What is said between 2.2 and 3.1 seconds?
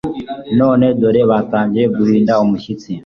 umushyitsi